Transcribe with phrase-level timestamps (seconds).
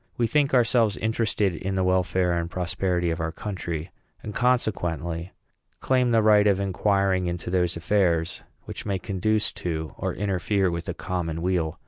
[0.17, 3.91] We think ourselves interested in the welfare and prosperity of our country;
[4.23, 5.31] and, consequently,
[5.79, 10.85] claim the right of inquiring into those affairs which may conduce to or interfere with
[10.85, 11.77] the common weal.